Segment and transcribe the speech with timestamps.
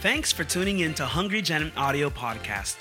[0.00, 2.76] Thanks for tuning in to Hungry Gen Audio Podcast.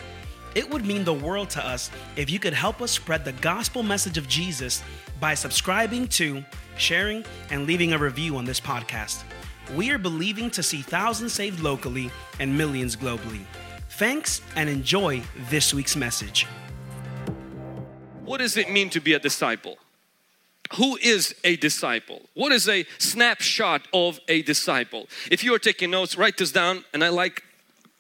[0.54, 3.82] It would mean the world to us if you could help us spread the gospel
[3.82, 4.84] message of Jesus
[5.20, 6.46] by subscribing to,
[6.78, 9.24] sharing, and leaving a review on this podcast.
[9.76, 13.42] We are believing to see thousands saved locally and millions globally.
[13.90, 16.46] Thanks and enjoy this week's message.
[18.24, 19.80] What does it mean to be a disciple?
[20.76, 22.22] Who is a disciple?
[22.34, 25.08] What is a snapshot of a disciple?
[25.32, 26.84] If you are taking notes, write this down.
[26.94, 27.44] And I like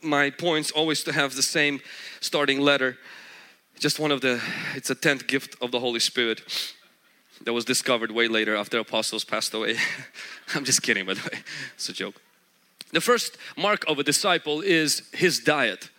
[0.02, 1.80] my points always to have the same
[2.20, 2.98] starting letter.
[3.80, 4.42] Just one of the,
[4.76, 6.42] it's a 10th gift of the Holy Spirit
[7.44, 9.78] that was discovered way later after apostles passed away.
[10.56, 11.40] I'm just kidding, by the way,
[11.76, 12.16] it's a joke.
[12.94, 15.90] The first mark of a disciple is his diet.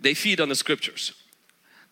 [0.00, 1.12] They feed on the scriptures.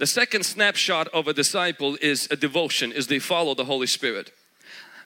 [0.00, 4.32] The second snapshot of a disciple is a devotion, is they follow the Holy Spirit.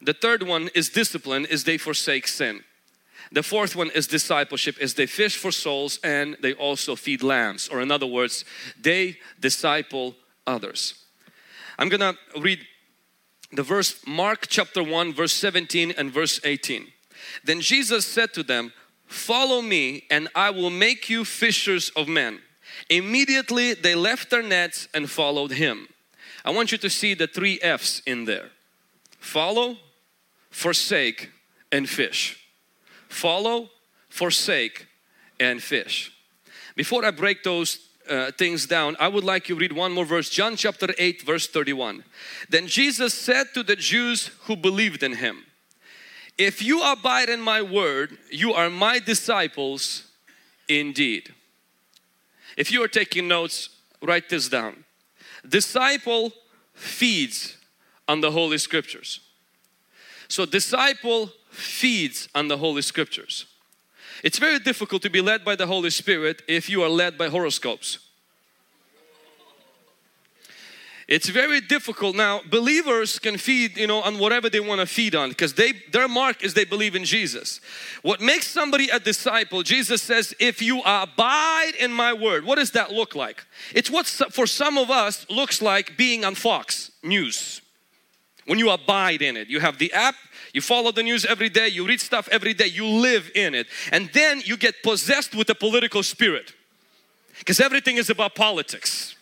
[0.00, 2.62] The third one is discipline, is they forsake sin.
[3.32, 7.66] The fourth one is discipleship, is they fish for souls and they also feed lambs,
[7.66, 8.44] or in other words,
[8.80, 10.14] they disciple
[10.46, 10.94] others.
[11.76, 12.60] I'm gonna read
[13.50, 16.86] the verse Mark chapter 1, verse 17 and verse 18.
[17.42, 18.72] Then Jesus said to them,
[19.08, 22.38] Follow me, and I will make you fishers of men.
[22.90, 25.88] Immediately they left their nets and followed him.
[26.44, 28.50] I want you to see the three F's in there
[29.18, 29.78] follow,
[30.50, 31.30] forsake,
[31.72, 32.38] and fish.
[33.08, 33.70] Follow,
[34.08, 34.86] forsake,
[35.40, 36.12] and fish.
[36.76, 40.04] Before I break those uh, things down, I would like you to read one more
[40.04, 42.04] verse, John chapter 8, verse 31.
[42.48, 45.46] Then Jesus said to the Jews who believed in him,
[46.36, 50.08] If you abide in my word, you are my disciples
[50.68, 51.32] indeed.
[52.56, 53.70] If you are taking notes,
[54.02, 54.84] write this down.
[55.48, 56.32] Disciple
[56.72, 57.56] feeds
[58.08, 59.20] on the Holy Scriptures.
[60.28, 63.46] So, disciple feeds on the Holy Scriptures.
[64.22, 67.28] It's very difficult to be led by the Holy Spirit if you are led by
[67.28, 67.98] horoscopes.
[71.06, 72.40] It's very difficult now.
[72.48, 76.08] Believers can feed, you know, on whatever they want to feed on because they their
[76.08, 77.60] mark is they believe in Jesus.
[78.02, 79.62] What makes somebody a disciple?
[79.62, 83.44] Jesus says, "If you abide in my word." What does that look like?
[83.74, 87.60] It's what for some of us looks like being on Fox News.
[88.46, 90.14] When you abide in it, you have the app,
[90.52, 93.66] you follow the news every day, you read stuff every day, you live in it,
[93.90, 96.52] and then you get possessed with a political spirit
[97.38, 99.13] because everything is about politics.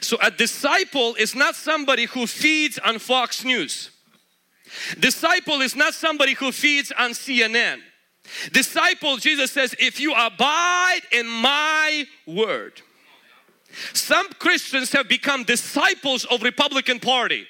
[0.00, 3.90] So a disciple is not somebody who feeds on Fox News.
[4.98, 7.78] Disciple is not somebody who feeds on CNN.
[8.52, 12.80] Disciple, Jesus says, if you abide in my word.
[13.92, 17.46] Some Christians have become disciples of Republican Party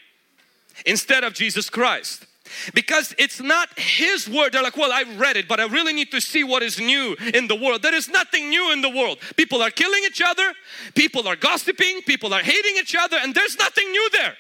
[0.84, 2.26] instead of Jesus Christ
[2.74, 4.52] because it's not his word.
[4.52, 7.16] They're like well i read it but i really need to see what is new
[7.34, 7.82] in the world.
[7.82, 9.18] There is nothing new in the world.
[9.36, 10.52] People are killing each other.
[10.94, 12.02] People are gossiping.
[12.02, 14.34] People are hating each other and there's nothing new there.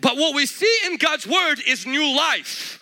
[0.00, 2.80] But what we see in god's word is new life.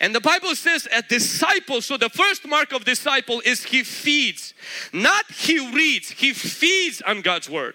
[0.00, 4.54] And the bible says a disciple so the first mark of disciple is he feeds
[4.92, 7.74] not he reads he feeds on god's word.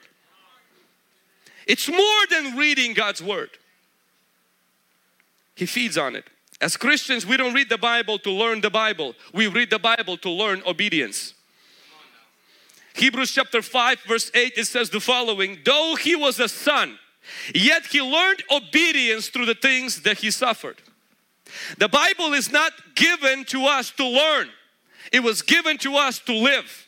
[1.67, 3.51] It's more than reading god's word
[5.61, 6.25] he feeds on it.
[6.59, 9.13] As Christians, we don't read the Bible to learn the Bible.
[9.31, 11.35] We read the Bible to learn obedience.
[12.95, 16.97] Hebrews chapter 5 verse 8 it says the following, though he was a son,
[17.53, 20.81] yet he learned obedience through the things that he suffered.
[21.77, 24.49] The Bible is not given to us to learn.
[25.13, 26.87] It was given to us to live.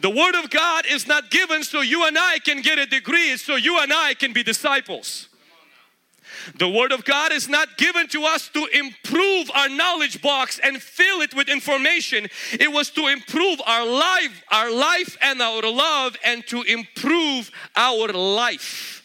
[0.00, 3.36] The Word of God is not given so you and I can get a degree,
[3.36, 5.28] so you and I can be disciples.
[6.56, 10.82] The Word of God is not given to us to improve our knowledge box and
[10.82, 12.28] fill it with information.
[12.52, 18.08] It was to improve our life, our life and our love and to improve our
[18.08, 19.04] life.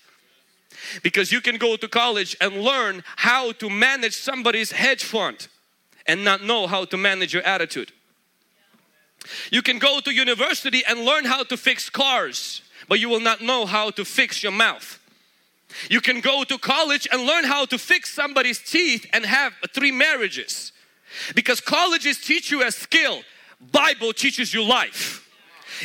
[1.04, 5.48] Because you can go to college and learn how to manage somebody's hedge fund
[6.06, 7.92] and not know how to manage your attitude.
[9.52, 13.42] You can go to university and learn how to fix cars, but you will not
[13.42, 15.00] know how to fix your mouth.
[15.90, 19.92] You can go to college and learn how to fix somebody's teeth and have three
[19.92, 20.72] marriages.
[21.36, 23.22] Because colleges teach you a skill,
[23.72, 25.24] Bible teaches you life.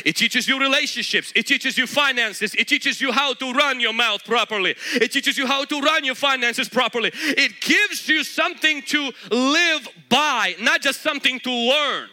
[0.05, 1.31] It teaches you relationships.
[1.35, 2.55] It teaches you finances.
[2.55, 4.75] It teaches you how to run your mouth properly.
[4.95, 7.11] It teaches you how to run your finances properly.
[7.13, 12.09] It gives you something to live by, not just something to learn.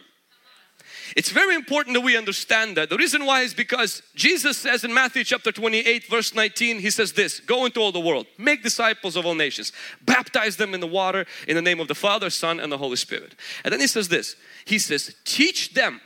[1.15, 2.89] It's very important that we understand that.
[2.89, 7.13] The reason why is because Jesus says in Matthew chapter 28 verse 19, He says
[7.13, 10.87] this, go into all the world, make disciples of all nations, baptize them in the
[10.87, 13.35] water in the name of the Father, Son and the Holy Spirit.
[13.63, 14.35] And then He says this,
[14.65, 16.01] He says, teach them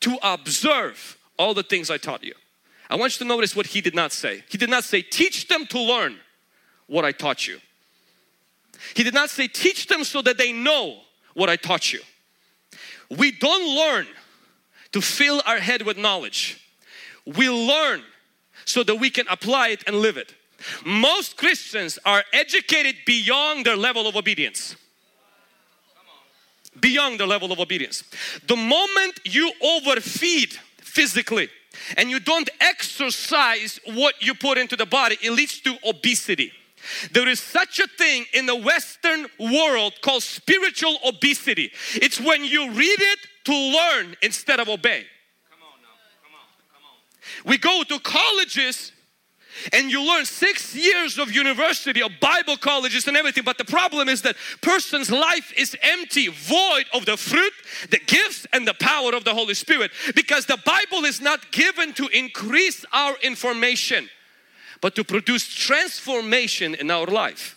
[0.00, 2.34] to observe all the things I taught you.
[2.88, 4.44] I want you to notice what He did not say.
[4.48, 6.18] He did not say, teach them to learn
[6.86, 7.58] what I taught you.
[8.94, 10.98] He did not say, teach them so that they know
[11.34, 12.00] what I taught you.
[13.10, 14.06] We don't learn
[14.92, 16.64] to fill our head with knowledge.
[17.26, 18.02] We learn
[18.64, 20.34] so that we can apply it and live it.
[20.84, 24.76] Most Christians are educated beyond their level of obedience.
[26.78, 28.04] Beyond their level of obedience.
[28.46, 31.48] The moment you overfeed physically
[31.96, 36.52] and you don't exercise what you put into the body, it leads to obesity.
[37.12, 41.70] There is such a thing in the Western world called spiritual obesity.
[41.94, 45.04] It's when you read it to learn instead of obey.
[45.50, 45.88] Come on now.
[46.22, 46.46] Come on.
[46.72, 47.50] Come on.
[47.50, 48.92] We go to colleges
[49.72, 54.08] and you learn six years of university of bible colleges and everything but the problem
[54.08, 57.52] is that person's life is empty void of the fruit
[57.90, 61.92] the gifts and the power of the holy spirit because the bible is not given
[61.92, 64.08] to increase our information
[64.80, 67.56] but to produce transformation in our life.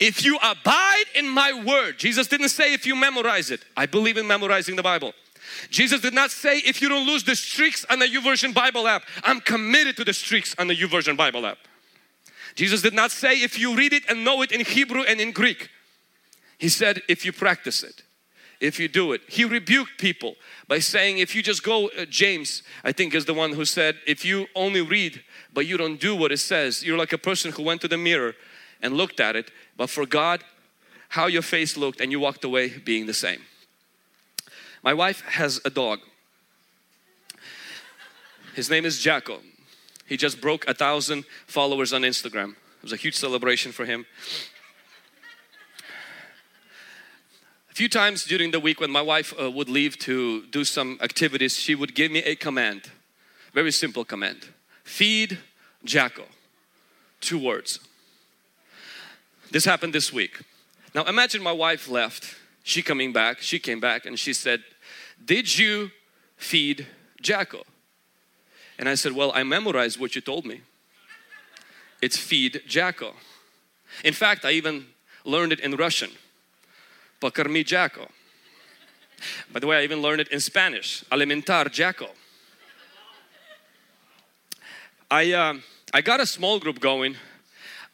[0.00, 3.64] If you abide in my word, Jesus didn't say if you memorize it.
[3.76, 5.12] I believe in memorizing the Bible.
[5.70, 9.02] Jesus did not say if you don't lose the streaks on the YouVersion Bible app.
[9.22, 11.58] I'm committed to the streaks on the YouVersion Bible app.
[12.54, 15.32] Jesus did not say if you read it and know it in Hebrew and in
[15.32, 15.70] Greek.
[16.58, 18.02] He said if you practice it,
[18.60, 19.20] if you do it.
[19.28, 20.34] He rebuked people
[20.66, 23.96] by saying if you just go, uh, James I think is the one who said
[24.06, 25.22] if you only read
[25.52, 26.84] but you don't do what it says.
[26.84, 28.34] You're like a person who went to the mirror
[28.82, 30.42] and looked at it, but forgot
[31.08, 33.40] how your face looked and you walked away being the same.
[34.82, 36.00] My wife has a dog.
[38.54, 39.40] His name is Jacko.
[40.06, 42.50] He just broke a thousand followers on Instagram.
[42.50, 44.06] It was a huge celebration for him.
[47.67, 50.98] A few times during the week when my wife uh, would leave to do some
[51.00, 52.90] activities, she would give me a command.
[53.54, 54.48] Very simple command.
[54.82, 55.38] Feed
[55.84, 56.24] Jacko.
[57.20, 57.78] Two words.
[59.52, 60.42] This happened this week.
[60.92, 62.34] Now imagine my wife left,
[62.64, 64.64] she coming back, she came back and she said,
[65.24, 65.92] Did you
[66.36, 66.84] feed
[67.22, 67.62] Jacko?
[68.76, 70.62] And I said, Well, I memorized what you told me.
[72.02, 73.14] It's feed Jacko.
[74.02, 74.86] In fact, I even
[75.24, 76.10] learned it in Russian.
[77.20, 78.08] Pokarmi Jacko.
[79.52, 82.08] By the way, I even learned it in Spanish, alimentar Jacko.
[85.10, 85.54] I, uh,
[85.92, 87.16] I got a small group going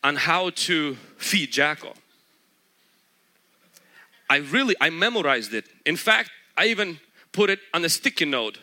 [0.02, 1.94] on how to feed Jacko.
[4.28, 5.66] I really, I memorized it.
[5.86, 6.98] In fact, I even
[7.32, 8.58] put it on a sticky note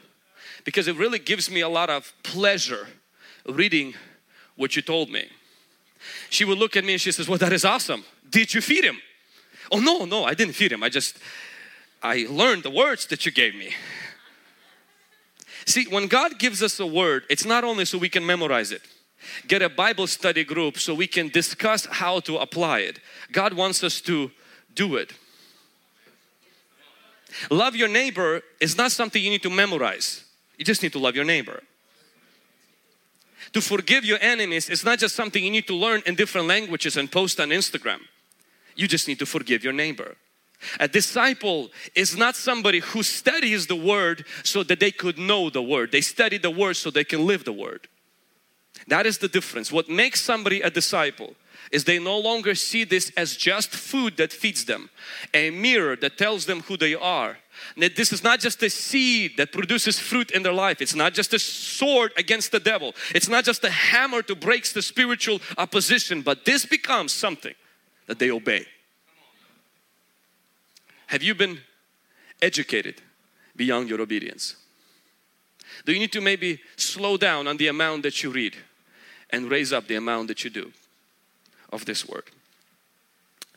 [0.65, 2.87] because it really gives me a lot of pleasure
[3.47, 3.93] reading
[4.55, 5.27] what you told me.
[6.29, 8.03] She would look at me and she says, well, that is awesome.
[8.29, 8.99] Did you feed him?
[9.71, 10.83] Oh, no, no, I didn't feed him.
[10.83, 11.17] I just,
[12.03, 13.73] I learned the words that you gave me.
[15.65, 18.81] See, when God gives us a word, it's not only so we can memorize it,
[19.47, 22.99] get a Bible study group so we can discuss how to apply it.
[23.31, 24.31] God wants us to
[24.75, 25.13] do it.
[27.49, 30.25] Love your neighbor is not something you need to memorize.
[30.57, 31.63] You just need to love your neighbor.
[33.53, 36.97] To forgive your enemies is not just something you need to learn in different languages
[36.97, 37.99] and post on Instagram.
[38.81, 40.17] You just need to forgive your neighbor.
[40.79, 45.61] A disciple is not somebody who studies the word so that they could know the
[45.61, 45.91] word.
[45.91, 47.87] They study the word so they can live the word.
[48.87, 49.71] That is the difference.
[49.71, 51.35] What makes somebody a disciple
[51.71, 54.89] is they no longer see this as just food that feeds them,
[55.33, 57.37] a mirror that tells them who they are.
[57.77, 60.81] That this is not just a seed that produces fruit in their life.
[60.81, 62.95] It's not just a sword against the devil.
[63.13, 67.53] It's not just a hammer to break the spiritual opposition, but this becomes something
[68.07, 68.65] that they obey.
[71.11, 71.59] Have you been
[72.41, 73.01] educated
[73.53, 74.55] beyond your obedience?
[75.85, 78.55] Do you need to maybe slow down on the amount that you read
[79.29, 80.71] and raise up the amount that you do
[81.69, 82.23] of this word?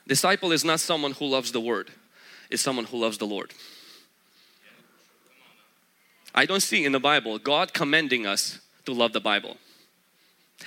[0.05, 1.93] Disciple is not someone who loves the word,
[2.51, 3.55] it's someone who loves the Lord.
[6.35, 9.59] I don't see in the Bible God commending us to love the Bible,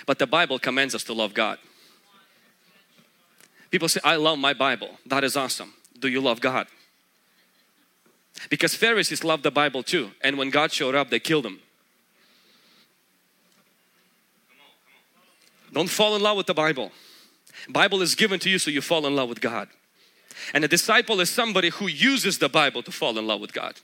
[0.05, 1.57] but the Bible commands us to love God.
[3.71, 4.91] People say, I love my Bible.
[5.05, 5.73] That is awesome.
[5.99, 6.67] Do you love God?
[8.49, 10.11] Because Pharisees loved the Bible too.
[10.21, 11.59] And when God showed up, they killed him.
[15.73, 16.91] Don't fall in love with the Bible.
[17.69, 19.67] Bible is given to you so you fall in love with God.
[20.53, 23.75] And a disciple is somebody who uses the Bible to fall in love with God.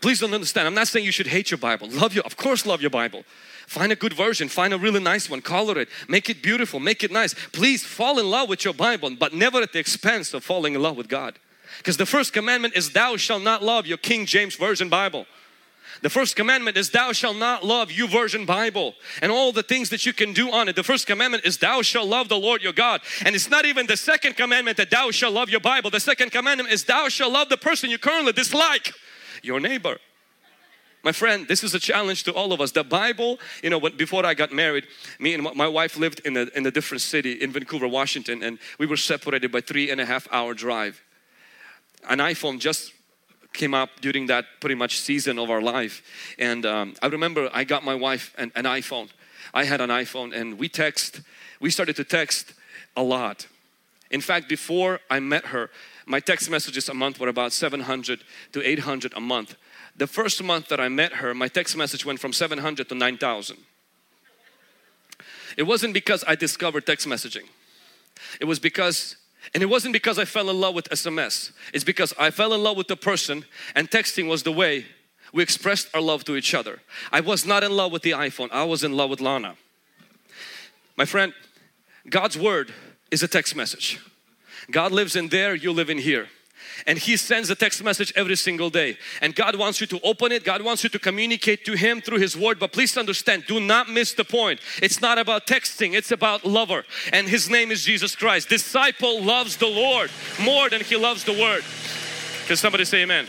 [0.00, 0.66] Please don't understand.
[0.66, 1.88] I'm not saying you should hate your Bible.
[1.88, 3.24] Love your, of course, love your Bible.
[3.66, 7.02] Find a good version, find a really nice one, color it, make it beautiful, make
[7.02, 7.34] it nice.
[7.52, 10.82] Please fall in love with your Bible, but never at the expense of falling in
[10.82, 11.38] love with God.
[11.78, 15.26] Because the first commandment is, Thou shalt not love your King James Version Bible.
[16.02, 20.04] The first commandment is thou shalt not love YouVersion Bible and all the things that
[20.04, 20.76] you can do on it.
[20.76, 23.00] The first commandment is thou shalt love the Lord your God.
[23.24, 25.90] And it's not even the second commandment that thou shalt love your Bible.
[25.90, 28.92] The second commandment is thou shalt love the person you currently dislike,
[29.42, 29.98] your neighbor.
[31.02, 32.72] My friend, this is a challenge to all of us.
[32.72, 34.88] The Bible, you know, when, before I got married,
[35.20, 38.58] me and my wife lived in a, in a different city in Vancouver, Washington, and
[38.78, 41.00] we were separated by three and a half hour drive.
[42.08, 42.92] An iPhone just
[43.52, 46.02] came up during that pretty much season of our life.
[46.38, 49.08] And um, I remember I got my wife an, an iPhone.
[49.54, 51.22] I had an iPhone and we text,
[51.60, 52.52] we started to text
[52.96, 53.46] a lot.
[54.10, 55.70] In fact, before I met her,
[56.06, 58.20] my text messages a month were about 700
[58.52, 59.56] to 800 a month.
[59.96, 63.56] The first month that I met her, my text message went from 700 to 9,000.
[65.56, 67.48] It wasn't because I discovered text messaging.
[68.40, 69.16] It was because
[69.54, 71.52] and it wasn't because I fell in love with SMS.
[71.72, 74.86] It's because I fell in love with the person and texting was the way
[75.32, 76.80] we expressed our love to each other.
[77.12, 78.50] I was not in love with the iPhone.
[78.52, 79.56] I was in love with Lana.
[80.96, 81.32] My friend,
[82.08, 82.72] God's word
[83.10, 84.00] is a text message.
[84.70, 86.28] God lives in there, you live in here
[86.86, 88.98] and he sends a text message every single day.
[89.22, 90.44] And God wants you to open it.
[90.44, 92.58] God wants you to communicate to him through his word.
[92.58, 94.60] But please understand do not miss the point.
[94.82, 95.94] It's not about texting.
[95.94, 96.84] It's about lover.
[97.12, 98.48] And his name is Jesus Christ.
[98.48, 101.62] Disciple loves the Lord more than he loves the word.
[102.46, 103.26] Can somebody say amen?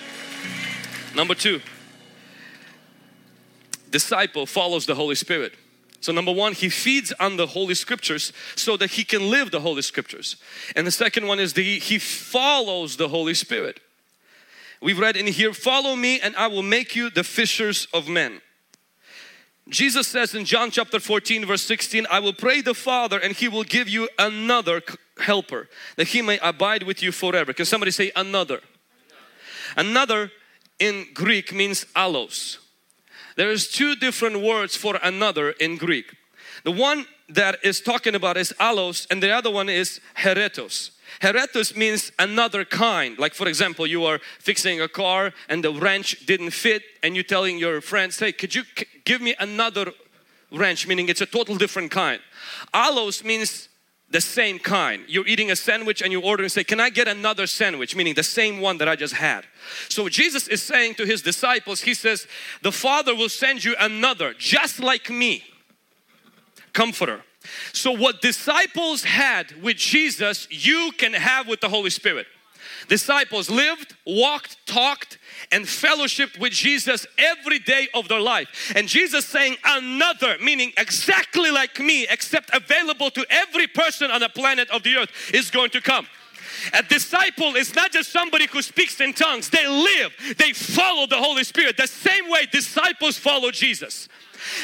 [1.16, 1.62] Number two
[3.90, 5.54] disciple follows the Holy Spirit
[6.00, 9.62] so number one, he feeds on the Holy Scriptures so that he can live the
[9.62, 10.38] Holy Scriptures.
[10.76, 13.80] And the second one is the, he follows the Holy Spirit.
[14.82, 18.42] We've read in here, follow me and I will make you the fishers of men.
[19.70, 23.48] Jesus says in John chapter 14 verse 16, I will pray the Father and He
[23.48, 24.82] will give you another
[25.20, 27.54] helper that He may abide with you forever.
[27.54, 28.62] Can somebody say another?
[29.76, 30.32] Another
[30.80, 32.60] in Greek means allos.
[33.38, 36.14] There is two different words for another in Greek.
[36.64, 40.92] The one that is talking about is allos and the other one is heteros.
[41.22, 43.18] Heteros means another kind.
[43.20, 47.24] Like for example, you are fixing a car and the wrench didn't fit and you're
[47.24, 48.64] telling your friends, hey, could you
[49.06, 49.94] give me another
[50.52, 50.88] wrench?
[50.88, 52.20] Meaning it's a total different kind.
[52.74, 53.70] Allos means
[54.10, 55.04] the same kind.
[55.08, 57.96] You're eating a sandwich and you order and say, Can I get another sandwich?
[57.96, 59.46] Meaning the same one that I just had.
[59.90, 62.28] So Jesus is saying to his disciples, He says,
[62.62, 65.44] The Father will send you another, just like me,
[66.74, 67.24] comforter.
[67.74, 72.28] So, what disciples had with Jesus, you can have with the Holy Spirit.
[72.88, 75.18] Disciples lived, walked, talked,
[75.52, 78.74] and fellowship with Jesus every day of their life.
[78.76, 84.30] And Jesus saying another, meaning exactly like me, except available to every person on the
[84.30, 86.08] planet of the earth is going to come.
[86.74, 89.50] A disciple is not just somebody who speaks in tongues.
[89.50, 91.78] They live, they follow the Holy Spirit.
[91.78, 94.08] The same way disciples follow Jesus.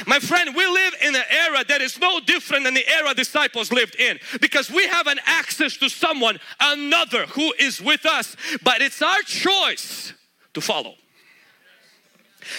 [0.05, 3.71] My friend, we live in an era that is no different than the era disciples
[3.71, 8.81] lived in because we have an access to someone, another who is with us, but
[8.81, 10.13] it's our choice
[10.53, 10.95] to follow.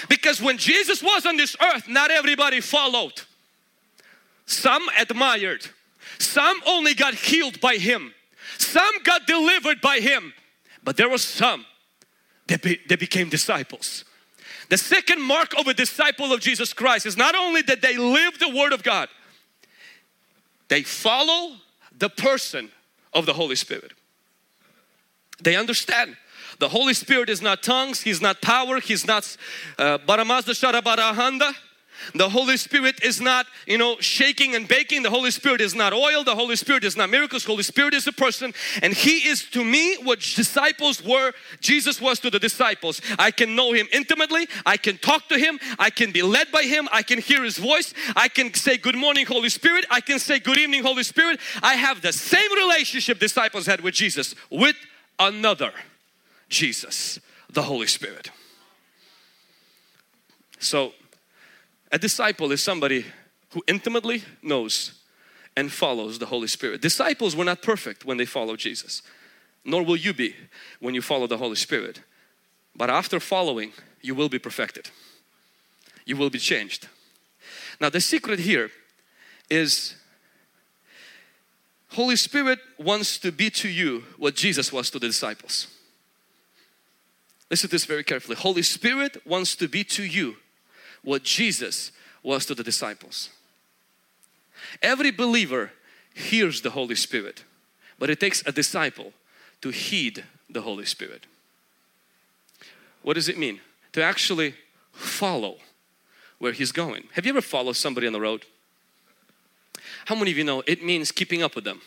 [0.09, 3.23] Because when Jesus was on this earth, not everybody followed.
[4.47, 5.67] Some admired,
[6.19, 8.13] some only got healed by Him,
[8.59, 10.33] some got delivered by Him,
[10.83, 11.65] but there were some
[12.47, 14.05] that, be, that became disciples.
[14.69, 18.39] The second mark of a disciple of Jesus Christ is not only that they live
[18.39, 19.09] the Word of God,
[20.69, 21.57] they follow
[21.97, 22.71] the person
[23.13, 23.93] of the Holy Spirit.
[25.43, 26.17] They understand
[26.59, 29.37] the Holy Spirit is not tongues, He's not power, He's not
[29.79, 29.99] uh.
[32.15, 35.03] The Holy Spirit is not, you know, shaking and baking.
[35.03, 36.25] The Holy Spirit is not oil.
[36.25, 37.45] The Holy Spirit is not miracles.
[37.45, 42.19] Holy Spirit is a person and He is to me what disciples were, Jesus was
[42.21, 43.01] to the disciples.
[43.19, 44.49] I can know Him intimately.
[44.67, 45.59] I can talk to Him.
[45.79, 46.89] I can be led by Him.
[46.93, 47.95] I can hear His voice.
[48.17, 49.87] I can say good morning Holy Spirit.
[49.91, 51.41] I can say good evening Holy Spirit.
[51.63, 54.77] I have the same relationship disciples had with Jesus with
[55.19, 55.73] another.
[56.49, 57.21] Jesus,
[57.51, 58.31] the Holy Spirit.
[60.59, 60.93] So,
[61.95, 63.07] a disciple is somebody
[63.51, 65.01] who intimately knows
[65.57, 66.83] and follows the Holy Spirit.
[66.83, 69.01] Disciples were not perfect when they followed Jesus,
[69.65, 70.35] nor will you be
[70.81, 72.03] when you follow the Holy Spirit.
[72.75, 73.73] But after following,
[74.03, 74.91] you will be perfected.
[76.05, 76.89] You will be changed.
[77.81, 78.73] Now, the secret here
[79.49, 79.95] is
[81.91, 85.69] Holy Spirit wants to be to you what Jesus was to the disciples.
[87.53, 88.35] Listen to this very carefully.
[88.35, 90.39] Holy Spirit wants to be to you
[91.05, 91.93] what Jesus
[92.23, 93.31] was to the disciples.
[94.83, 95.71] Every believer
[96.15, 97.45] hears the Holy Spirit,
[97.99, 99.13] but it takes a disciple
[99.61, 101.27] to heed the Holy Spirit.
[103.03, 103.61] What does it mean?
[103.93, 104.55] To actually
[104.93, 105.57] follow
[106.39, 107.05] where He's going.
[107.13, 108.45] Have you ever followed somebody on the road?
[110.07, 111.81] How many of you know it means keeping up with them?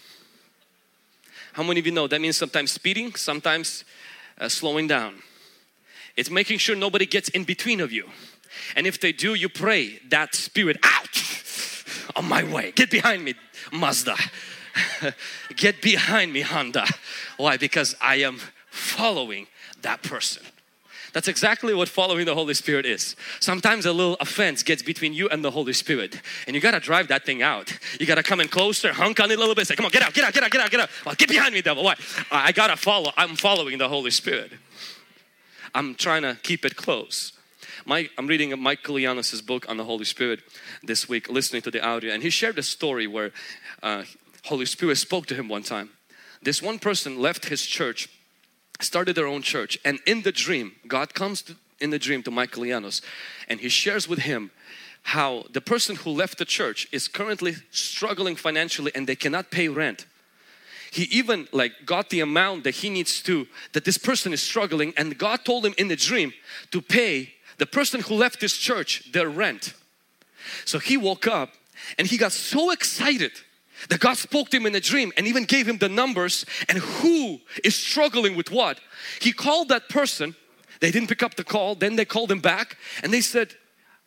[1.53, 3.83] How many of you know that means sometimes speeding, sometimes
[4.39, 5.15] uh, slowing down?
[6.15, 8.09] It's making sure nobody gets in between of you.
[8.75, 11.23] And if they do, you pray that spirit out
[12.15, 12.71] on my way.
[12.71, 13.35] Get behind me,
[13.71, 14.15] Mazda.
[15.55, 16.85] Get behind me, Honda.
[17.37, 17.57] Why?
[17.57, 19.47] Because I am following
[19.81, 20.43] that person.
[21.13, 23.15] That's exactly what following the Holy Spirit is.
[23.39, 27.07] Sometimes a little offense gets between you and the Holy Spirit, and you gotta drive
[27.07, 27.75] that thing out.
[27.99, 30.03] You gotta come in closer, hunk on it a little bit, say, Come on, get
[30.03, 30.89] out, get out, get out, get out, get out.
[31.05, 31.83] Well, get behind me, devil.
[31.83, 31.95] Why?
[32.29, 33.11] I gotta follow.
[33.17, 34.51] I'm following the Holy Spirit.
[35.73, 37.36] I'm trying to keep it close.
[37.87, 38.83] My, I'm reading Mike
[39.45, 40.41] book on the Holy Spirit
[40.83, 43.31] this week, listening to the audio, and he shared a story where
[43.81, 44.03] uh,
[44.43, 45.91] Holy Spirit spoke to him one time.
[46.41, 48.09] This one person left his church,
[48.81, 52.31] started their own church, and in the dream, God comes to, in the dream to
[52.31, 54.51] Mike and he shares with him
[55.03, 59.69] how the person who left the church is currently struggling financially and they cannot pay
[59.69, 60.07] rent
[60.91, 64.93] he even like got the amount that he needs to that this person is struggling
[64.97, 66.33] and god told him in the dream
[66.71, 69.73] to pay the person who left this church their rent.
[70.65, 71.53] So he woke up
[71.97, 73.31] and he got so excited
[73.89, 76.79] that God spoke to him in a dream and even gave him the numbers and
[76.79, 78.79] who is struggling with what.
[79.21, 80.35] He called that person,
[80.79, 83.55] they didn't pick up the call, then they called him back and they said,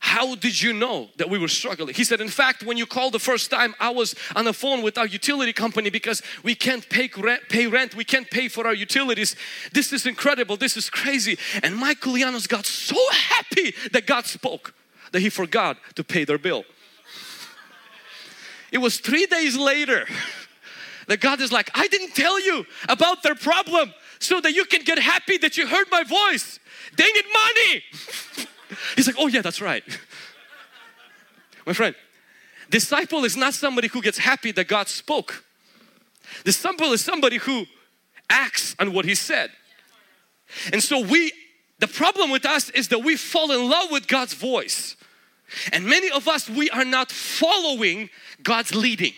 [0.01, 1.95] how did you know that we were struggling?
[1.95, 4.83] He said, in fact, when you called the first time, I was on the phone
[4.83, 8.67] with our utility company because we can't pay rent, pay rent, we can't pay for
[8.67, 9.37] our utilities.
[9.73, 11.39] This is incredible, this is crazy.
[11.63, 14.75] And Mike Koulianos got so happy that God spoke
[15.13, 16.65] that he forgot to pay their bill.
[18.73, 20.07] It was three days later
[21.09, 24.83] that God is like, I didn't tell you about their problem so that you can
[24.83, 26.59] get happy that you heard my voice.
[26.97, 28.47] They need money.
[28.97, 29.85] He's like, oh yeah, that's right.
[31.67, 31.95] My friend,
[32.69, 35.45] disciple is not somebody who gets happy that God spoke.
[36.45, 37.67] Disciple is somebody who
[38.29, 39.51] acts on what he said.
[40.73, 41.33] And so we,
[41.79, 44.97] the problem with us is that we fall in love with God's voice.
[45.73, 48.09] And many of us, we are not following
[48.43, 49.13] God's leading.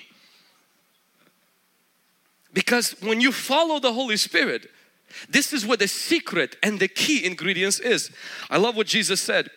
[2.53, 4.70] Because when you follow the Holy Spirit,
[5.29, 8.11] this is what the secret and the key ingredients is.
[8.51, 9.51] I love what Jesus said.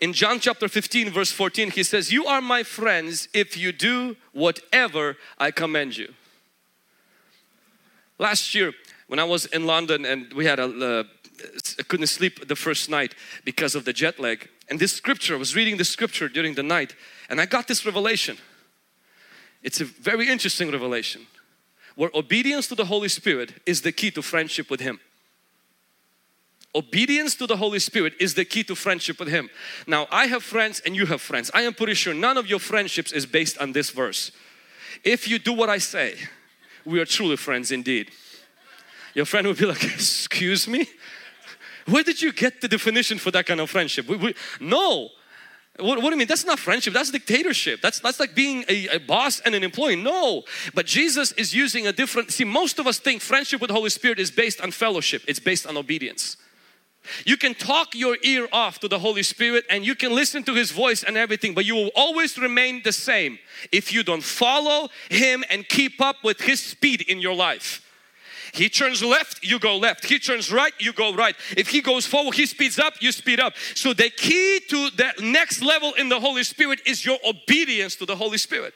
[0.00, 4.16] In John chapter 15 verse 14 he says, You are my friends if you do
[4.32, 6.14] whatever I command you.
[8.18, 8.72] Last year
[9.08, 11.04] when I was in London and we had a, uh,
[11.78, 14.48] I couldn't sleep the first night because of the jet lag.
[14.68, 16.94] And this scripture, I was reading the scripture during the night
[17.28, 18.36] and I got this revelation.
[19.62, 21.26] It's a very interesting revelation
[21.98, 25.00] where obedience to the Holy Spirit is the key to friendship with Him.
[26.72, 29.50] Obedience to the Holy Spirit is the key to friendship with Him.
[29.84, 31.50] Now, I have friends and you have friends.
[31.52, 34.30] I am pretty sure none of your friendships is based on this verse.
[35.02, 36.14] If you do what I say,
[36.84, 38.12] we are truly friends indeed.
[39.14, 40.86] Your friend will be like, Excuse me?
[41.86, 44.06] Where did you get the definition for that kind of friendship?
[44.06, 45.08] We, we, no,
[45.78, 46.26] what, what, do you mean?
[46.26, 46.92] That's not friendship.
[46.92, 47.80] That's dictatorship.
[47.80, 49.96] That's, that's like being a, a, boss and an employee.
[49.96, 50.42] No.
[50.74, 53.90] But Jesus is using a different, see, most of us think friendship with the Holy
[53.90, 55.22] Spirit is based on fellowship.
[55.28, 56.36] It's based on obedience.
[57.24, 60.54] You can talk your ear off to the Holy Spirit and you can listen to
[60.54, 63.38] His voice and everything, but you will always remain the same
[63.72, 67.87] if you don't follow Him and keep up with His speed in your life.
[68.52, 70.04] He turns left, you go left.
[70.04, 71.36] He turns right, you go right.
[71.56, 73.54] If he goes forward, he speeds up, you speed up.
[73.74, 78.06] So the key to that next level in the Holy Spirit is your obedience to
[78.06, 78.74] the Holy Spirit.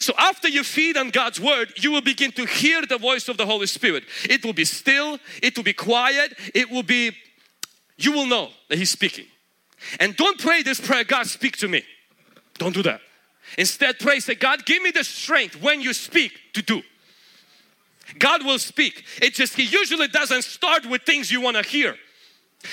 [0.00, 3.36] So after you feed on God's word, you will begin to hear the voice of
[3.36, 4.04] the Holy Spirit.
[4.24, 7.12] It will be still, it will be quiet, it will be,
[7.96, 9.26] you will know that He's speaking.
[10.00, 11.82] And don't pray this prayer, God speak to me.
[12.58, 13.00] Don't do that.
[13.58, 16.82] Instead pray, say, God give me the strength when you speak to do.
[18.18, 19.04] God will speak.
[19.20, 21.96] It just, He usually doesn't start with things you want to hear.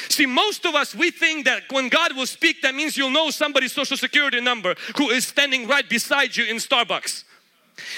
[0.10, 3.30] See, most of us, we think that when God will speak, that means you'll know
[3.30, 7.25] somebody's social security number who is standing right beside you in Starbucks.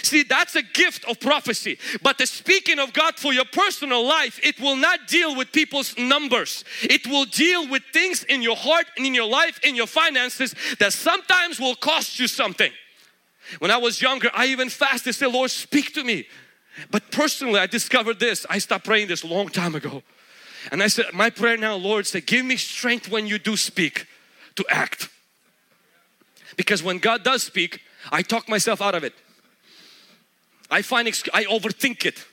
[0.02, 1.78] See, that's a gift of prophecy.
[2.02, 5.98] But the speaking of God for your personal life, it will not deal with people's
[5.98, 6.64] numbers.
[6.82, 10.56] It will deal with things in your heart and in your life, in your finances
[10.80, 12.72] that sometimes will cost you something.
[13.60, 16.28] When I was younger, I even fasted, say, Lord, speak to me.
[16.92, 18.46] But personally, I discovered this.
[18.50, 20.04] I stopped praying this long time ago.
[20.72, 24.08] And I said, My prayer now, Lord, say, give me strength when you do speak
[24.56, 25.10] to act.
[26.56, 27.82] Because when God does speak,
[28.12, 29.14] I talk myself out of it.
[30.70, 32.26] I find, I overthink it.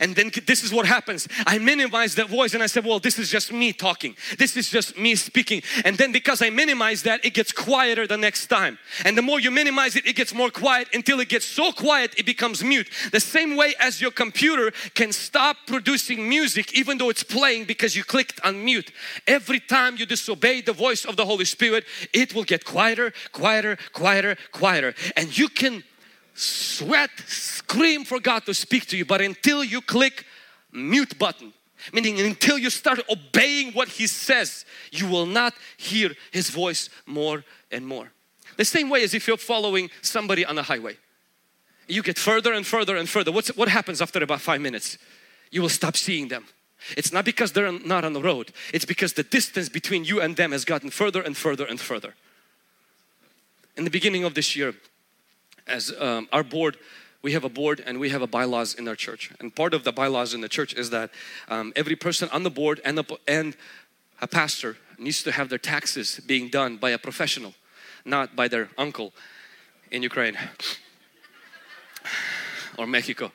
[0.00, 1.28] And then this is what happens.
[1.46, 4.16] I minimize that voice and I said, well, this is just me talking.
[4.38, 5.62] This is just me speaking.
[5.84, 8.78] And then because I minimize that, it gets quieter the next time.
[9.04, 12.14] And the more you minimize it, it gets more quiet until it gets so quiet,
[12.18, 12.88] it becomes mute.
[13.12, 17.96] The same way as your computer can stop producing music even though it's playing because
[17.96, 18.92] you clicked on mute.
[19.26, 23.76] Every time you disobey the voice of the Holy Spirit, it will get quieter, quieter,
[23.92, 24.94] quieter, quieter.
[25.16, 25.84] And you can
[26.34, 30.26] sweat, scream for God to speak to you, but until you click
[30.72, 31.52] mute button,
[31.92, 37.44] meaning until you start obeying what He says, you will not hear His voice more
[37.70, 38.10] and more.
[38.56, 40.96] The same way as if you're following somebody on a highway.
[41.86, 43.32] You get further and further and further.
[43.32, 44.96] What's, what happens after about five minutes?
[45.50, 46.46] You will stop seeing them.
[46.96, 48.52] It's not because they're not on the road.
[48.72, 52.14] It's because the distance between you and them has gotten further and further and further.
[53.76, 54.74] In the beginning of this year,
[55.66, 56.76] as um, our board,
[57.22, 59.32] we have a board and we have a bylaws in our church.
[59.40, 61.10] And part of the bylaws in the church is that
[61.48, 63.56] um, every person on the board and a, and
[64.20, 67.54] a pastor needs to have their taxes being done by a professional,
[68.04, 69.12] not by their uncle
[69.90, 70.36] in Ukraine
[72.78, 73.32] or Mexico.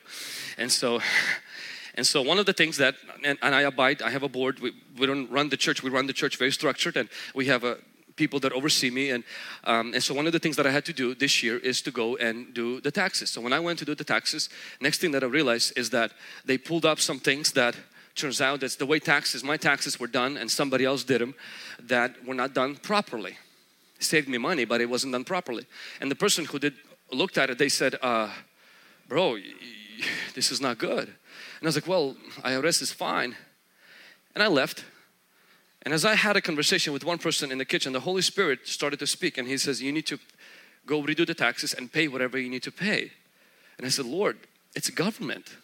[0.56, 1.00] And so,
[1.94, 4.60] and so one of the things that, and, and I abide, I have a board,
[4.60, 7.64] we, we don't run the church, we run the church very structured and we have
[7.64, 7.78] a
[8.20, 9.10] people that oversee me.
[9.14, 9.24] And
[9.64, 11.82] um, and so one of the things that I had to do this year is
[11.82, 13.30] to go and do the taxes.
[13.30, 16.12] So when I went to do the taxes next thing that I realized is that
[16.44, 17.74] they pulled up some things that
[18.14, 21.34] turns out that's the way taxes my taxes were done and somebody else did them
[21.88, 23.36] that were not done properly.
[23.98, 25.64] It saved me money but it wasn't done properly.
[26.00, 26.74] And the person who did
[27.12, 28.28] looked at it they said uh,
[29.08, 29.38] bro
[30.34, 31.06] this is not good.
[31.58, 33.36] And I was like well IRS is fine.
[34.34, 34.84] And I left
[35.82, 38.68] and as I had a conversation with one person in the kitchen, the Holy Spirit
[38.68, 40.18] started to speak and he says, you need to
[40.86, 43.12] go redo the taxes and pay whatever you need to pay.
[43.78, 44.38] And I said, Lord,
[44.74, 45.56] it's government.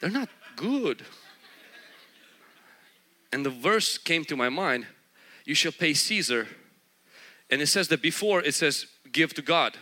[0.00, 1.02] They're not good.
[3.32, 4.86] And the verse came to my mind,
[5.44, 6.46] you shall pay Caesar.
[7.50, 9.76] And it says that before it says give to God.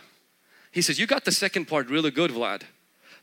[0.71, 2.63] He says, you got the second part really good, Vlad.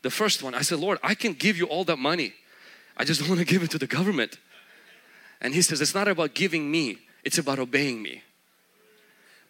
[0.02, 2.34] The first one, I said, Lord, I can give you all that money.
[2.96, 4.38] I just want to give it to the government.
[5.40, 8.22] And he says, it's not about giving me, it's about obeying me.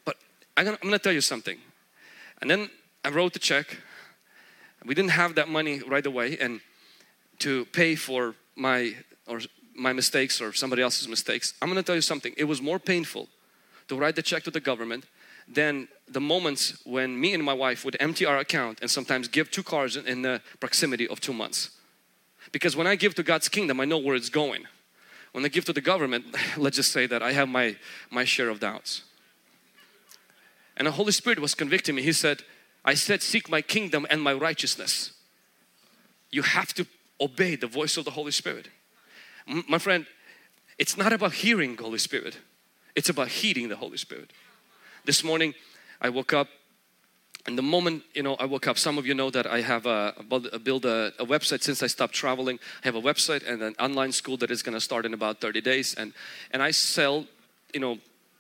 [0.04, 0.16] But
[0.56, 1.58] I'm gonna, I'm gonna tell you something.
[2.40, 2.70] And then
[3.04, 3.78] I wrote the check.
[4.84, 6.60] We didn't have that money right away and
[7.40, 8.94] to pay for my
[9.26, 9.40] or
[9.74, 11.54] my mistakes or somebody else's mistakes.
[11.60, 12.34] I'm gonna tell you something.
[12.36, 13.28] It was more painful
[13.88, 15.04] to write the check to the government
[15.48, 19.50] than the moments when me and my wife would empty our account and sometimes give
[19.50, 21.70] two cars in the proximity of two months.
[22.52, 24.66] Because when I give to God's kingdom, I know where it's going.
[25.32, 26.24] When I give to the government,
[26.56, 27.76] let's just say that I have my,
[28.10, 29.02] my share of doubts.
[30.76, 32.02] And the Holy Spirit was convicting me.
[32.02, 32.42] He said,
[32.84, 35.12] I said, seek my kingdom and my righteousness.
[36.30, 36.86] You have to
[37.20, 38.68] obey the voice of the Holy Spirit.
[39.46, 40.06] M my friend,
[40.78, 42.38] it's not about hearing the Holy Spirit.
[42.96, 44.32] It's about heeding the Holy Spirit.
[45.04, 45.54] This morning,
[46.00, 46.48] I woke up
[47.50, 49.84] and the moment you know I woke up, some of you know that I have
[49.84, 50.14] a,
[50.52, 52.60] a build a, a, website since I stopped traveling.
[52.84, 55.40] I have a website and an online school that is going to start in about
[55.40, 56.12] 30 days, and
[56.52, 57.26] and I sell
[57.74, 57.98] you know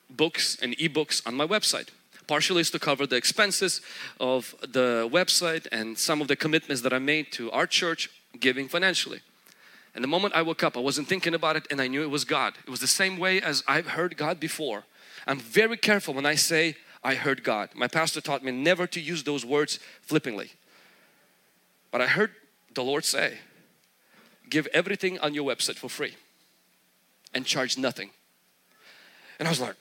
[0.08, 1.88] books and ebooks on my website.
[2.28, 3.80] Partially is to cover the expenses
[4.20, 8.68] of the website and some of the commitments that I made to our church giving
[8.68, 9.22] financially.
[9.92, 12.10] And the moment I woke up, I wasn't thinking about it and I knew it
[12.10, 12.54] was God.
[12.64, 14.84] It was the same way as I've heard God before.
[15.26, 17.70] I'm very careful when I say I heard God.
[17.74, 20.50] My pastor taught me never to use those words flippantly.
[21.90, 22.32] But I heard
[22.74, 23.38] the Lord say,
[24.48, 26.14] give everything on your website for free
[27.34, 28.10] and charge nothing.
[29.38, 29.76] And I was like,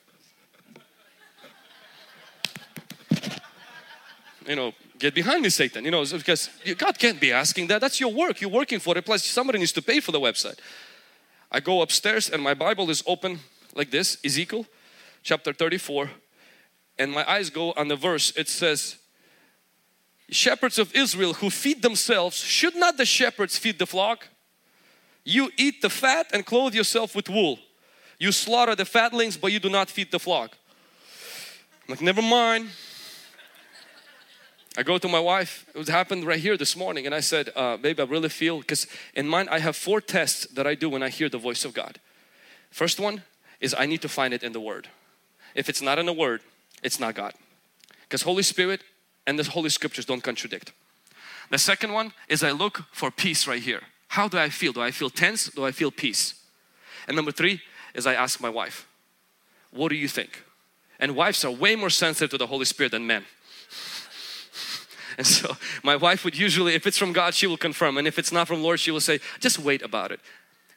[4.47, 5.85] you know, get behind me, Satan.
[5.85, 7.81] You know, because God can't be asking that.
[7.81, 8.41] That's your work.
[8.41, 9.05] You're working for it.
[9.05, 10.59] Plus, somebody needs to pay for the website.
[11.51, 13.39] I go upstairs and my Bible is open
[13.75, 14.65] like this Ezekiel
[15.23, 16.09] chapter 34
[16.99, 18.97] and my eyes go on the verse, it says,
[20.29, 24.27] Shepherds of Israel who feed themselves, should not the shepherds feed the flock?
[25.23, 27.59] You eat the fat and clothe yourself with wool.
[28.19, 30.57] You slaughter the fatlings, but you do not feed the flock.
[31.87, 32.69] I'm like, never mind.
[34.77, 37.77] I go to my wife, it happened right here this morning, and I said, uh,
[37.77, 41.01] Babe, I really feel, because in mine I have four tests that I do when
[41.01, 41.99] I hear the voice of God.
[42.69, 43.23] First one
[43.59, 44.87] is I need to find it in the Word.
[45.55, 46.41] If it's not in the Word,
[46.83, 47.33] it's not God.
[48.01, 48.81] Because Holy Spirit
[49.27, 50.73] and the Holy Scriptures don't contradict.
[51.49, 53.81] The second one is I look for peace right here.
[54.09, 54.73] How do I feel?
[54.73, 55.49] Do I feel tense?
[55.49, 56.35] Do I feel peace?
[57.07, 57.61] And number three
[57.93, 58.87] is I ask my wife,
[59.71, 60.43] what do you think?
[60.99, 63.25] And wives are way more sensitive to the Holy Spirit than men.
[65.17, 67.97] And so my wife would usually, if it's from God, she will confirm.
[67.97, 70.21] And if it's not from Lord, she will say, just wait about it.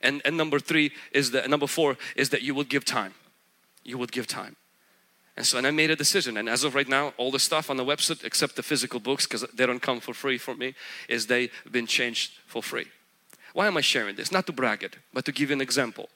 [0.00, 3.14] And, and number three is that, number four is that you would give time.
[3.84, 4.56] You would give time.
[5.36, 6.36] And so, and I made a decision.
[6.36, 9.26] And as of right now, all the stuff on the website, except the physical books,
[9.26, 10.74] because they don't come for free for me,
[11.08, 12.86] is they've been changed for free.
[13.54, 14.30] Why am I sharing this?
[14.30, 16.08] Not to brag it, but to give you an example.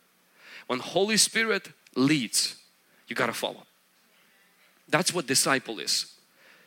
[0.66, 2.56] When Holy Spirit leads,
[3.08, 3.66] you got to follow.
[4.88, 6.12] That's what disciple is.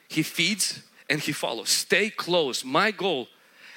[0.07, 1.69] He feeds and he follows.
[1.69, 2.63] Stay close.
[2.63, 3.27] My goal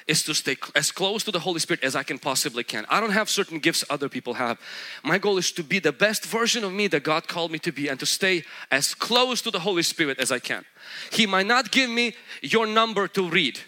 [0.07, 2.85] is to stay as close to the Holy Spirit as I can possibly can.
[2.89, 4.59] I don't have certain gifts other people have.
[5.03, 7.71] My goal is to be the best version of me that God called me to
[7.71, 10.65] be and to stay as close to the Holy Spirit as I can.
[11.11, 13.59] He might not give me your number to read,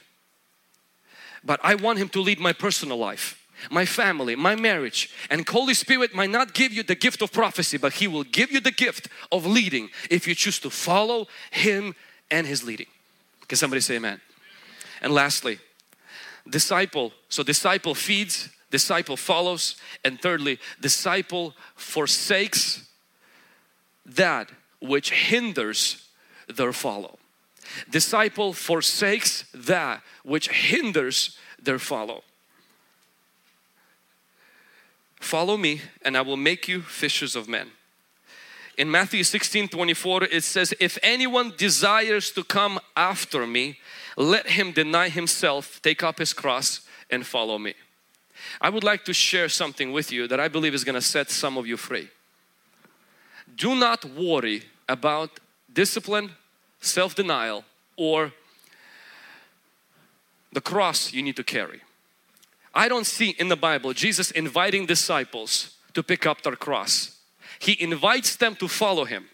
[1.44, 5.10] but I want Him to lead my personal life my family, my marriage.
[5.30, 8.52] And Holy Spirit might not give you the gift of prophecy, but He will give
[8.52, 11.96] you the gift of leading if you choose to follow Him
[12.30, 12.88] and His leading.
[13.48, 14.22] Can somebody say amen?
[15.02, 15.60] And lastly,
[16.50, 17.12] disciple.
[17.30, 22.88] So disciple feeds, disciple follows, and thirdly, disciple forsakes
[24.06, 26.08] that which hinders
[26.48, 27.18] their follow.
[27.90, 32.24] Disciple forsakes that which hinders their follow.
[35.20, 37.72] Follow me and I will make you fishers of men.
[38.78, 43.80] In Matthew 16 24, it says, If anyone desires to come after me,
[44.18, 47.74] let him deny himself, take up his cross, and follow me.
[48.62, 51.30] I would like to share something with you that I believe is going to set
[51.30, 52.10] some of you free.
[53.56, 55.40] Do not worry about
[55.72, 56.32] discipline,
[56.80, 57.64] self denial,
[57.98, 58.34] or
[60.52, 61.82] the cross you need to carry.
[62.74, 67.18] I don't see in the Bible Jesus inviting disciples to pick up their cross.
[67.60, 69.30] He invites them to follow Him.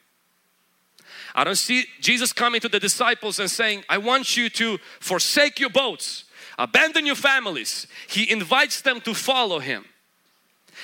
[1.35, 5.59] I don't see Jesus coming to the disciples and saying, I want you to forsake
[5.59, 6.25] your boats,
[6.57, 7.87] abandon your families.
[8.07, 9.85] He invites them to follow Him.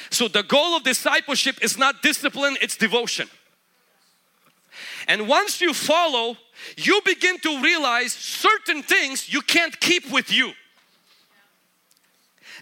[0.10, 3.30] So the goal of discipleship is not discipline, it's devotion.
[5.08, 6.38] And once you follow,
[6.76, 10.52] you begin to realize certain things you can't keep with you.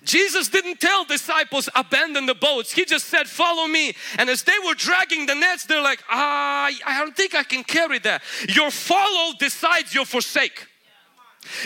[0.05, 2.71] Jesus didn't tell disciples abandon the boats.
[2.71, 3.93] He just said follow me.
[4.17, 7.63] And as they were dragging the nets, they're like, ah, I don't think I can
[7.63, 8.21] carry that.
[8.47, 10.67] Your follow decides your forsake.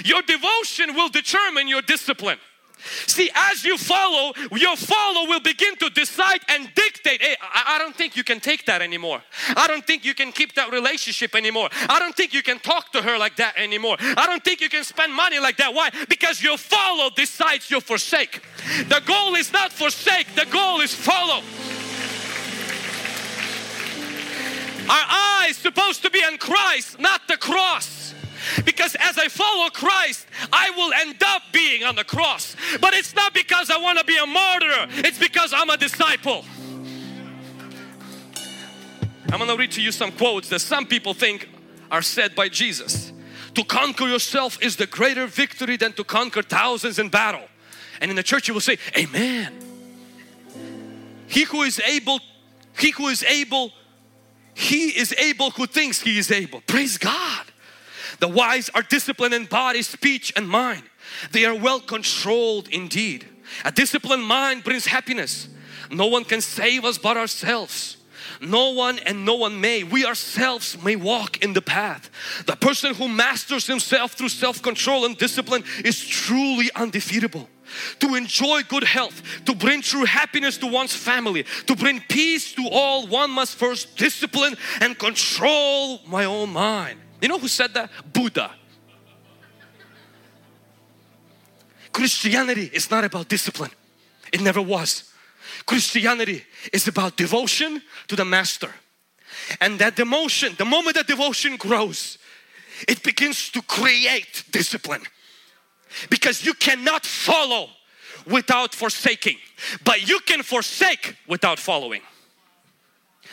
[0.03, 2.37] Your devotion will determine your discipline.
[3.07, 7.21] See, as you follow, your follow will begin to decide and dictate.
[7.21, 9.21] Hey, I, don't think you can take that anymore.
[9.55, 11.69] I don't think you can keep that relationship anymore.
[11.89, 13.97] I don't think you can talk to her like that anymore.
[13.99, 15.73] I don't think you can spend money like that.
[15.73, 15.89] Why?
[16.07, 18.41] Because your follow decides your forsake.
[18.87, 21.43] The goal is not forsake, the goal is follow.
[24.89, 28.15] Our eyes supposed to be on Christ, not the cross.
[28.65, 32.55] Because as I follow Christ, I will end up being on the cross.
[32.81, 36.45] But it's not because I want to be a martyr, it's because I'm a disciple.
[39.31, 41.47] I'm going to read to you some quotes that some people think
[41.91, 43.13] are said by Jesus.
[43.55, 47.47] To conquer yourself is the greater victory than to conquer thousands in battle.
[48.01, 49.53] And in the church you will say, Amen.
[51.27, 52.19] He who is able,
[52.77, 53.71] he who is able,
[54.55, 56.61] he is able who thinks he is able.
[56.61, 57.38] Praise God.
[58.19, 60.83] The wise are disciplined in body, speech, and mind.
[61.31, 63.25] They are well controlled indeed.
[63.65, 65.47] A disciplined mind brings happiness.
[65.91, 67.97] No one can save us but ourselves.
[68.41, 69.83] No one and no one may.
[69.83, 72.09] We ourselves may walk in the path.
[72.45, 77.49] The person who masters himself through self-control and discipline is truly undefeatable.
[77.99, 82.67] To enjoy good health, to bring true happiness to one's family, to bring peace to
[82.71, 86.99] all, one must first discipline and control my own mind.
[87.21, 87.91] You know who said that?
[88.13, 88.51] Buddha.
[91.91, 93.71] Christianity is not about discipline.
[94.31, 95.11] It never was.
[95.65, 98.73] Christianity is about devotion to the Master.
[99.59, 102.17] And that devotion, the moment that devotion grows,
[102.87, 105.01] it begins to create discipline.
[106.09, 107.69] Because you cannot follow
[108.25, 109.37] without forsaking,
[109.83, 112.01] but you can forsake without following.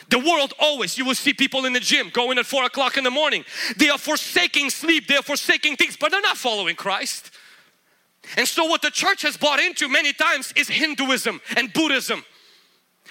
[0.09, 3.05] The world always, you will see people in the gym going at four o'clock in
[3.05, 3.45] the morning.
[3.77, 7.33] They are forsaking sleep, they are forsaking things, but they're not following Christ.
[8.37, 12.25] And so, what the church has bought into many times is Hinduism and Buddhism.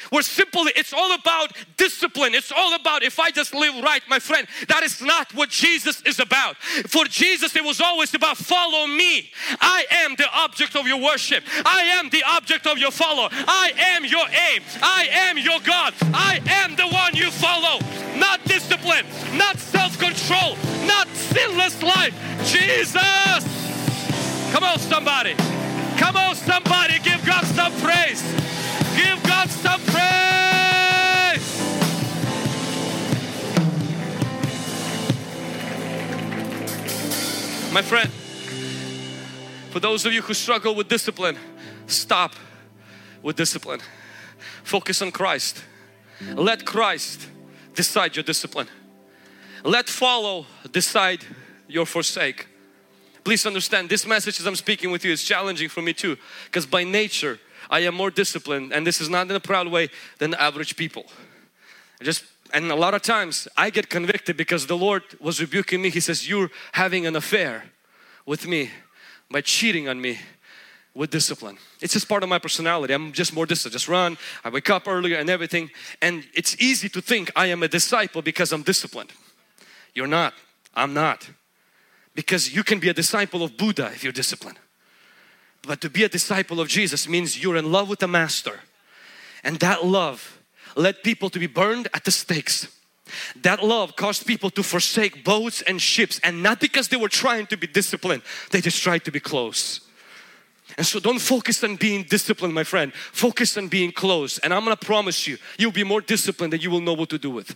[0.10, 2.36] Where simply it's all about discipline.
[2.36, 4.48] It's all about if I just live right, my friend.
[4.68, 6.58] That is not what Jesus is about.
[6.58, 9.32] For Jesus, it was always about follow me.
[9.60, 11.44] I am the object of your worship.
[11.66, 13.30] I am the object of your follow.
[13.32, 14.62] I am your aim.
[14.82, 15.94] I am your God.
[16.14, 17.80] I am the one you follow.
[18.18, 19.06] Not discipline,
[19.38, 22.14] not self-control, not sinless life.
[22.46, 22.94] Jesus.
[24.52, 25.36] Come on, somebody.
[25.98, 27.00] Come on, somebody.
[27.00, 28.22] Give God some praise.
[28.96, 30.06] Give God some praise.
[37.74, 38.10] My friend,
[39.72, 41.38] for those of you who struggle with discipline,
[41.88, 42.34] stop
[43.22, 43.82] with discipline.
[44.64, 45.64] Focus on Christ.
[46.22, 47.28] Let Christ
[47.74, 48.68] decide your discipline.
[49.64, 51.26] Let follow decide
[51.68, 52.48] your forsake.
[53.26, 56.68] Please understand this message as I'm speaking with you is challenging for me too because
[56.68, 57.40] by nature
[57.72, 61.06] I am more disciplined and this is not in a proud way than average people.
[62.04, 65.90] Just and a lot of times I get convicted because the Lord was rebuking me.
[65.90, 67.64] He says, You're having an affair
[68.28, 68.70] with me
[69.32, 70.20] by cheating on me
[70.94, 71.58] with discipline.
[71.82, 72.94] It's just part of my personality.
[72.94, 73.74] I'm just more disciplined.
[73.74, 74.20] Just run.
[74.44, 75.72] I wake up earlier and everything.
[76.00, 79.12] And it's easy to think I am a disciple because I'm disciplined.
[79.96, 80.36] You're not.
[80.76, 81.28] I'm not.
[82.15, 84.58] Because you can be a disciple of Buddha if you're disciplined.
[85.67, 88.62] But to be a disciple of Jesus means you're in love with the Master.
[89.43, 90.39] And that love
[90.75, 92.67] led people to be burned at the stakes.
[93.41, 97.45] That love caused people to forsake boats and ships and not because they were trying
[97.47, 99.82] to be disciplined, they just tried to be close.
[100.78, 102.91] And so don't focus on being disciplined, my friend.
[102.93, 104.39] Focus on being close.
[104.39, 107.17] And I'm gonna promise you, you'll be more disciplined than you will know what to
[107.17, 107.56] do with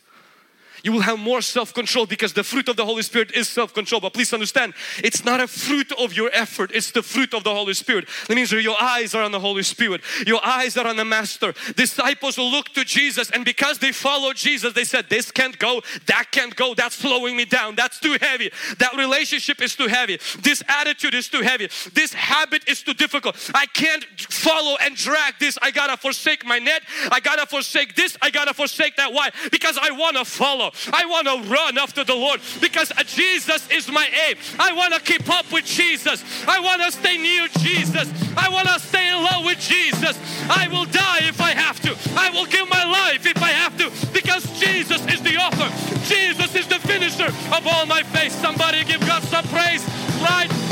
[0.83, 4.01] you will have more self-control because the fruit of the Holy Spirit is self-control.
[4.01, 7.53] But please understand, it's not a fruit of your effort, it's the fruit of the
[7.53, 8.07] Holy Spirit.
[8.27, 11.53] That means your eyes are on the Holy Spirit, your eyes are on the Master.
[11.75, 16.27] Disciples look to Jesus, and because they followed Jesus, they said, This can't go, that
[16.31, 20.63] can't go, that's slowing me down, that's too heavy, that relationship is too heavy, this
[20.67, 23.35] attitude is too heavy, this habit is too difficult.
[23.53, 25.57] I can't follow and drag this.
[25.61, 29.13] I gotta forsake my net, I gotta forsake this, I gotta forsake that.
[29.13, 29.31] Why?
[29.51, 30.68] Because I wanna follow.
[30.91, 34.37] I want to run after the Lord because Jesus is my aim.
[34.59, 36.23] I want to keep up with Jesus.
[36.47, 38.07] I want to stay near Jesus.
[38.37, 40.17] I want to stay in love with Jesus.
[40.49, 41.95] I will die if I have to.
[42.19, 45.69] I will give my life if I have to because Jesus is the author.
[46.05, 48.31] Jesus is the finisher of all my faith.
[48.41, 49.83] Somebody give God some praise
[50.21, 50.68] right.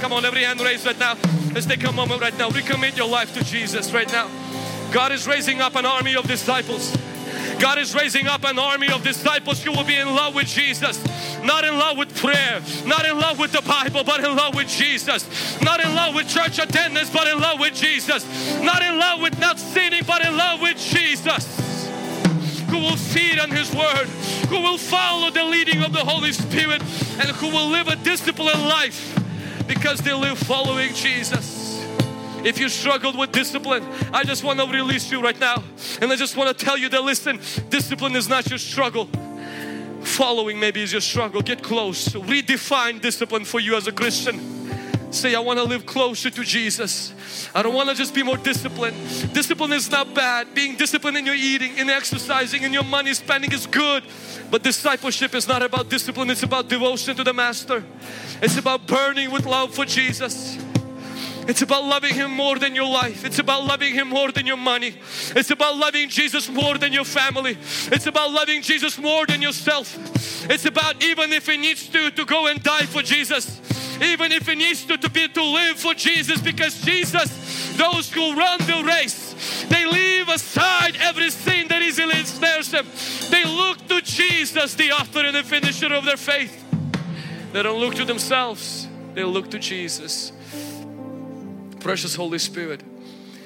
[0.00, 1.16] Come on, every hand raised right now.
[1.52, 2.50] Let's take a moment right now.
[2.50, 4.30] Recommit your life to Jesus right now.
[4.92, 6.96] God is raising up an army of disciples.
[7.58, 11.02] God is raising up an army of disciples who will be in love with Jesus.
[11.42, 14.68] Not in love with prayer, not in love with the Bible, but in love with
[14.68, 15.60] Jesus.
[15.60, 18.24] Not in love with church attendance, but in love with Jesus.
[18.60, 21.72] Not in love with not sinning, but in love with Jesus
[22.72, 24.08] who will feed on His Word,
[24.48, 26.80] who will follow the leading of the Holy Spirit,
[27.20, 29.18] and who will live a disciplined life
[29.68, 31.86] because they live following Jesus.
[32.42, 35.62] If you struggled with discipline, I just want to release you right now.
[36.00, 39.06] And I just want to tell you that listen, discipline is not your struggle.
[40.00, 41.42] Following maybe is your struggle.
[41.42, 42.08] Get close.
[42.08, 44.61] Redefine discipline for you as a Christian.
[45.12, 47.12] Say, I want to live closer to Jesus.
[47.54, 48.96] I don't want to just be more disciplined.
[49.34, 50.54] Discipline is not bad.
[50.54, 54.04] Being disciplined in your eating, in exercising, in your money spending is good.
[54.50, 57.84] But discipleship is not about discipline, it's about devotion to the Master.
[58.40, 60.56] It's about burning with love for Jesus.
[61.46, 63.26] It's about loving Him more than your life.
[63.26, 64.94] It's about loving Him more than your money.
[65.36, 67.58] It's about loving Jesus more than your family.
[67.92, 70.48] It's about loving Jesus more than yourself.
[70.48, 73.60] It's about even if it needs to, to go and die for Jesus
[74.04, 78.34] even if it needs to, to be to live for Jesus because Jesus, those who
[78.34, 82.86] run the race, they leave aside everything that easily ensnares them.
[83.30, 86.64] They look to Jesus, the author and the finisher of their faith.
[87.52, 90.32] They don't look to themselves, they look to Jesus.
[91.80, 92.82] Precious Holy Spirit,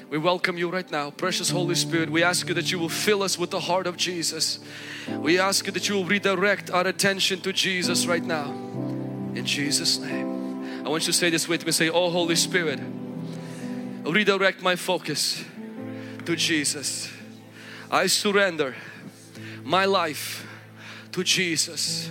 [0.09, 1.09] we welcome you right now.
[1.09, 3.97] Precious Holy Spirit, we ask you that you will fill us with the heart of
[3.97, 4.59] Jesus.
[5.09, 8.51] We ask you that you will redirect our attention to Jesus right now.
[9.35, 10.26] In Jesus' name.
[10.87, 11.73] I want you to say this with me.
[11.73, 12.79] Say, Oh Holy Spirit,
[14.05, 15.43] redirect my focus
[16.23, 17.11] to Jesus.
[17.91, 18.73] I surrender
[19.65, 20.47] my life
[21.11, 22.09] to Jesus.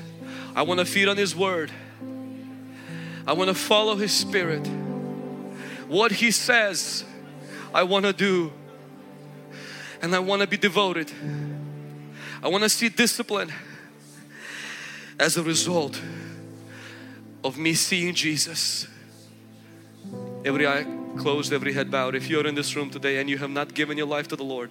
[0.54, 1.72] I want to feed on His Word.
[3.26, 4.66] I want to follow His Spirit.
[5.88, 7.02] What He says,
[7.72, 8.52] I want to do.
[10.02, 11.10] And I want to be devoted.
[12.42, 13.50] I want to see discipline
[15.18, 15.98] as a result
[17.46, 18.88] of me seeing Jesus.
[20.44, 20.86] every eye
[21.16, 22.14] closed, every head bowed.
[22.14, 24.44] If you're in this room today and you have not given your life to the
[24.44, 24.70] Lord,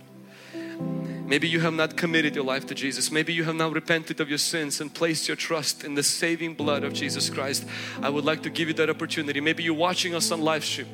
[1.26, 4.30] maybe you have not committed your life to Jesus, maybe you have not repented of
[4.30, 7.65] your sins and placed your trust in the saving blood of Jesus Christ,
[8.01, 9.41] I would like to give you that opportunity.
[9.41, 10.88] Maybe you're watching us on live stream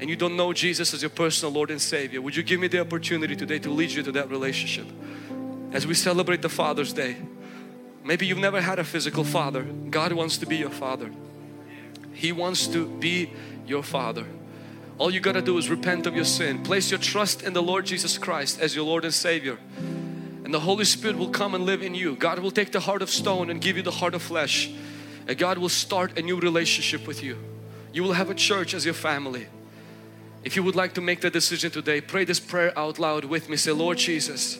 [0.00, 2.20] and you don't know Jesus as your personal Lord and Savior.
[2.20, 4.86] Would you give me the opportunity today to lead you to that relationship?
[5.72, 7.16] As we celebrate the Father's Day,
[8.04, 9.62] maybe you've never had a physical father.
[9.62, 11.10] God wants to be your father.
[12.12, 13.32] He wants to be
[13.66, 14.26] your father.
[14.98, 16.62] All you got to do is repent of your sin.
[16.64, 19.58] Place your trust in the Lord Jesus Christ as your Lord and Savior.
[20.44, 22.16] And the Holy Spirit will come and live in you.
[22.16, 24.70] God will take the heart of stone and give you the heart of flesh.
[25.28, 27.36] And God will start a new relationship with you.
[27.92, 29.46] You will have a church as your family.
[30.42, 33.48] If you would like to make that decision today, pray this prayer out loud with
[33.48, 33.56] me.
[33.56, 34.58] Say, Lord Jesus,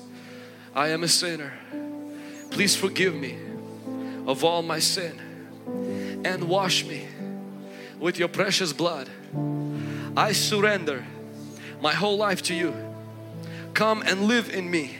[0.74, 1.52] I am a sinner.
[2.50, 3.38] Please forgive me
[4.26, 5.18] of all my sin
[6.24, 7.06] and wash me
[7.98, 9.08] with your precious blood.
[10.16, 11.04] I surrender
[11.80, 12.74] my whole life to you.
[13.74, 14.96] Come and live in me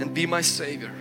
[0.00, 0.92] and be my Savior.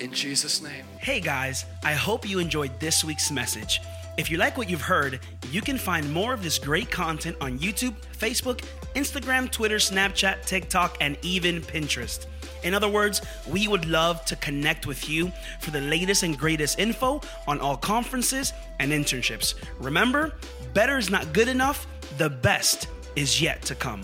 [0.00, 0.84] In Jesus' name.
[0.98, 3.80] Hey guys, I hope you enjoyed this week's message.
[4.16, 7.58] If you like what you've heard, you can find more of this great content on
[7.58, 8.64] YouTube, Facebook,
[8.94, 12.26] Instagram, Twitter, Snapchat, TikTok, and even Pinterest.
[12.66, 16.80] In other words, we would love to connect with you for the latest and greatest
[16.80, 19.54] info on all conferences and internships.
[19.78, 20.34] Remember,
[20.74, 21.86] better is not good enough,
[22.18, 24.02] the best is yet to come.